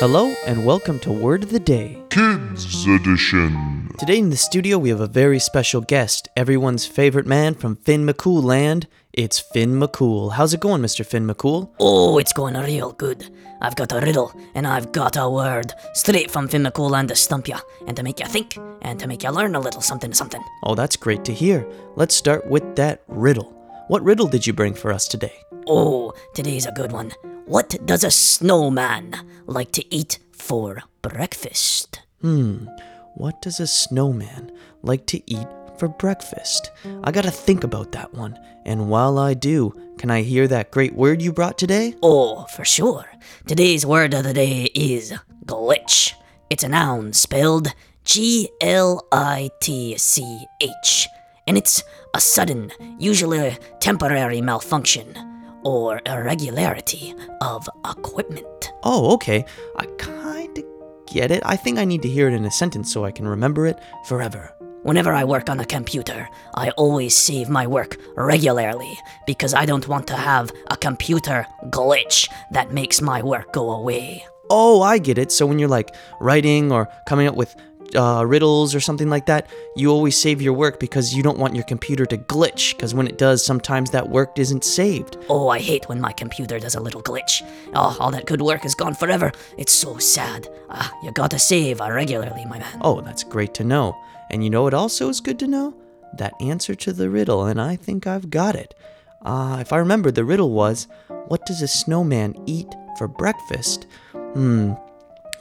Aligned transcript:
Hello 0.00 0.34
and 0.44 0.66
welcome 0.66 0.98
to 0.98 1.12
Word 1.12 1.44
of 1.44 1.50
the 1.50 1.60
Day. 1.60 2.02
Kids 2.10 2.84
Edition. 2.84 3.88
Today 3.96 4.18
in 4.18 4.30
the 4.30 4.36
studio 4.36 4.76
we 4.76 4.88
have 4.88 4.98
a 5.00 5.06
very 5.06 5.38
special 5.38 5.80
guest, 5.80 6.28
everyone's 6.36 6.84
favorite 6.84 7.28
man 7.28 7.54
from 7.54 7.76
Finn 7.76 8.04
McCool 8.04 8.42
land. 8.42 8.88
It's 9.12 9.38
Finn 9.38 9.78
McCool. 9.78 10.32
How's 10.32 10.52
it 10.52 10.58
going, 10.58 10.82
Mr. 10.82 11.06
Finn 11.06 11.28
McCool? 11.28 11.70
Oh, 11.78 12.18
it's 12.18 12.32
going 12.32 12.54
real 12.54 12.90
good. 12.90 13.30
I've 13.62 13.76
got 13.76 13.92
a 13.92 14.00
riddle, 14.00 14.34
and 14.56 14.66
I've 14.66 14.90
got 14.90 15.16
a 15.16 15.30
word. 15.30 15.72
Straight 15.92 16.28
from 16.28 16.48
Finn 16.48 16.64
McCool 16.64 16.90
land 16.90 17.10
to 17.10 17.14
stump 17.14 17.46
ya, 17.46 17.60
and 17.86 17.96
to 17.96 18.02
make 18.02 18.18
you 18.18 18.26
think, 18.26 18.58
and 18.82 18.98
to 18.98 19.06
make 19.06 19.22
you 19.22 19.30
learn 19.30 19.54
a 19.54 19.60
little 19.60 19.80
something 19.80 20.12
something. 20.12 20.42
Oh, 20.64 20.74
that's 20.74 20.96
great 20.96 21.24
to 21.26 21.32
hear. 21.32 21.64
Let's 21.94 22.16
start 22.16 22.44
with 22.48 22.74
that 22.74 23.04
riddle. 23.06 23.53
What 23.86 24.02
riddle 24.02 24.28
did 24.28 24.46
you 24.46 24.54
bring 24.54 24.72
for 24.72 24.90
us 24.90 25.06
today? 25.06 25.42
Oh, 25.66 26.14
today's 26.34 26.64
a 26.64 26.72
good 26.72 26.90
one. 26.90 27.12
What 27.44 27.76
does 27.84 28.02
a 28.02 28.10
snowman 28.10 29.14
like 29.46 29.72
to 29.72 29.94
eat 29.94 30.18
for 30.32 30.82
breakfast? 31.02 32.00
Hmm, 32.22 32.66
what 33.14 33.42
does 33.42 33.60
a 33.60 33.66
snowman 33.66 34.50
like 34.82 35.04
to 35.08 35.20
eat 35.30 35.46
for 35.76 35.88
breakfast? 35.88 36.70
I 37.02 37.10
gotta 37.10 37.30
think 37.30 37.62
about 37.62 37.92
that 37.92 38.14
one. 38.14 38.38
And 38.64 38.88
while 38.88 39.18
I 39.18 39.34
do, 39.34 39.74
can 39.98 40.10
I 40.10 40.22
hear 40.22 40.48
that 40.48 40.70
great 40.70 40.94
word 40.94 41.20
you 41.20 41.30
brought 41.30 41.58
today? 41.58 41.94
Oh, 42.02 42.44
for 42.56 42.64
sure. 42.64 43.04
Today's 43.46 43.84
word 43.84 44.14
of 44.14 44.24
the 44.24 44.32
day 44.32 44.70
is 44.74 45.12
glitch. 45.44 46.14
It's 46.48 46.64
a 46.64 46.68
noun 46.68 47.12
spelled 47.12 47.68
G 48.04 48.48
L 48.62 49.06
I 49.12 49.50
T 49.60 49.98
C 49.98 50.46
H, 50.62 51.06
and 51.46 51.56
it's 51.58 51.82
a 52.14 52.20
sudden, 52.20 52.72
usually 52.98 53.56
temporary 53.80 54.40
malfunction 54.40 55.16
or 55.64 56.00
irregularity 56.06 57.14
of 57.40 57.68
equipment. 57.84 58.72
Oh, 58.82 59.12
okay. 59.14 59.44
I 59.76 59.86
kinda 59.98 60.62
get 61.06 61.30
it. 61.30 61.42
I 61.44 61.56
think 61.56 61.78
I 61.78 61.84
need 61.84 62.02
to 62.02 62.08
hear 62.08 62.28
it 62.28 62.34
in 62.34 62.44
a 62.44 62.50
sentence 62.50 62.92
so 62.92 63.04
I 63.04 63.10
can 63.10 63.26
remember 63.26 63.66
it 63.66 63.78
forever. 64.06 64.54
Whenever 64.82 65.12
I 65.14 65.24
work 65.24 65.48
on 65.48 65.60
a 65.60 65.64
computer, 65.64 66.28
I 66.54 66.68
always 66.70 67.16
save 67.16 67.48
my 67.48 67.66
work 67.66 67.96
regularly 68.16 68.98
because 69.26 69.54
I 69.54 69.64
don't 69.64 69.88
want 69.88 70.06
to 70.08 70.16
have 70.16 70.52
a 70.70 70.76
computer 70.76 71.46
glitch 71.70 72.28
that 72.50 72.72
makes 72.72 73.00
my 73.00 73.22
work 73.22 73.54
go 73.54 73.70
away. 73.70 74.26
Oh, 74.50 74.82
I 74.82 74.98
get 74.98 75.16
it. 75.16 75.32
So 75.32 75.46
when 75.46 75.58
you're 75.58 75.70
like 75.70 75.94
writing 76.20 76.70
or 76.70 76.88
coming 77.06 77.26
up 77.26 77.34
with 77.34 77.56
uh, 77.94 78.24
riddles 78.24 78.74
or 78.74 78.80
something 78.80 79.08
like 79.08 79.26
that, 79.26 79.48
you 79.76 79.90
always 79.90 80.16
save 80.16 80.42
your 80.42 80.52
work 80.52 80.80
because 80.80 81.14
you 81.14 81.22
don't 81.22 81.38
want 81.38 81.54
your 81.54 81.64
computer 81.64 82.06
to 82.06 82.18
glitch. 82.18 82.76
Because 82.76 82.94
when 82.94 83.06
it 83.06 83.18
does, 83.18 83.44
sometimes 83.44 83.90
that 83.90 84.08
work 84.08 84.38
isn't 84.38 84.64
saved. 84.64 85.16
Oh, 85.28 85.48
I 85.48 85.58
hate 85.58 85.88
when 85.88 86.00
my 86.00 86.12
computer 86.12 86.58
does 86.58 86.74
a 86.74 86.80
little 86.80 87.02
glitch. 87.02 87.42
Oh, 87.74 87.96
all 88.00 88.10
that 88.10 88.26
good 88.26 88.42
work 88.42 88.64
is 88.64 88.74
gone 88.74 88.94
forever. 88.94 89.32
It's 89.58 89.72
so 89.72 89.98
sad. 89.98 90.48
Ah, 90.70 90.92
you 91.02 91.12
gotta 91.12 91.38
save 91.38 91.80
uh, 91.80 91.90
regularly, 91.90 92.44
my 92.46 92.58
man. 92.58 92.78
Oh, 92.80 93.00
that's 93.00 93.24
great 93.24 93.54
to 93.54 93.64
know. 93.64 93.96
And 94.30 94.42
you 94.42 94.50
know 94.50 94.62
what 94.62 94.74
also 94.74 95.08
is 95.08 95.20
good 95.20 95.38
to 95.40 95.46
know? 95.46 95.74
That 96.16 96.34
answer 96.40 96.74
to 96.74 96.92
the 96.92 97.10
riddle, 97.10 97.44
and 97.44 97.60
I 97.60 97.76
think 97.76 98.06
I've 98.06 98.30
got 98.30 98.54
it. 98.54 98.74
Uh, 99.22 99.58
if 99.60 99.72
I 99.72 99.78
remember, 99.78 100.10
the 100.10 100.24
riddle 100.24 100.50
was 100.50 100.86
What 101.28 101.46
does 101.46 101.62
a 101.62 101.68
snowman 101.68 102.34
eat 102.46 102.68
for 102.98 103.08
breakfast? 103.08 103.86
Hmm. 104.12 104.72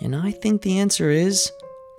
And 0.02 0.16
I 0.16 0.32
think 0.32 0.62
the 0.62 0.80
answer 0.80 1.10
is 1.10 1.52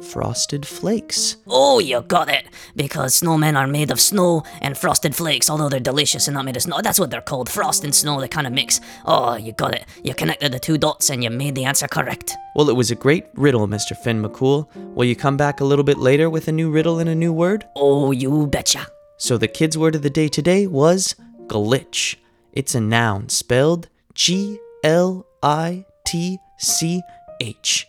Frosted 0.02 0.66
Flakes. 0.66 1.36
Oh, 1.46 1.78
you 1.78 2.00
got 2.02 2.28
it. 2.28 2.46
Because 2.74 3.20
snowmen 3.20 3.56
are 3.56 3.66
made 3.66 3.90
of 3.90 4.00
snow 4.00 4.42
and 4.60 4.76
frosted 4.76 5.14
flakes, 5.14 5.48
although 5.48 5.68
they're 5.68 5.80
delicious 5.80 6.26
and 6.26 6.34
not 6.34 6.44
made 6.44 6.56
of 6.56 6.62
snow. 6.62 6.80
That's 6.82 6.98
what 6.98 7.10
they're 7.10 7.20
called. 7.20 7.48
Frost 7.48 7.84
and 7.84 7.94
snow, 7.94 8.20
they 8.20 8.28
kind 8.28 8.46
of 8.46 8.52
mix. 8.52 8.80
Oh, 9.06 9.36
you 9.36 9.52
got 9.52 9.74
it. 9.74 9.86
You 10.02 10.14
connected 10.14 10.52
the 10.52 10.58
two 10.58 10.78
dots 10.78 11.10
and 11.10 11.22
you 11.22 11.30
made 11.30 11.54
the 11.54 11.64
answer 11.64 11.86
correct. 11.86 12.34
Well, 12.56 12.68
it 12.68 12.76
was 12.76 12.90
a 12.90 12.96
great 12.96 13.26
riddle, 13.34 13.66
Mr. 13.68 13.96
Finn 13.96 14.22
McCool. 14.22 14.68
Will 14.94 15.04
you 15.04 15.16
come 15.16 15.36
back 15.36 15.60
a 15.60 15.64
little 15.64 15.84
bit 15.84 15.98
later 15.98 16.28
with 16.28 16.48
a 16.48 16.52
new 16.52 16.70
riddle 16.70 16.98
and 16.98 17.08
a 17.08 17.14
new 17.14 17.32
word? 17.32 17.64
Oh, 17.76 18.10
you 18.10 18.46
betcha. 18.48 18.86
So 19.16 19.38
the 19.38 19.48
kids' 19.48 19.78
word 19.78 19.94
of 19.94 20.02
the 20.02 20.10
day 20.10 20.28
today 20.28 20.66
was 20.66 21.14
glitch. 21.46 22.16
It's 22.52 22.74
a 22.74 22.80
noun 22.80 23.28
spelled 23.28 23.88
G 24.14 24.58
L 24.82 25.26
I 25.42 25.86
T 26.04 26.38
C 26.58 27.00
H. 27.40 27.88